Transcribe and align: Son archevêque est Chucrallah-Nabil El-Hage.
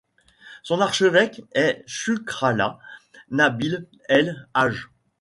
Son 0.63 0.81
archevêque 0.81 1.43
est 1.53 1.83
Chucrallah-Nabil 1.85 3.85
El-Hage. 4.09 4.89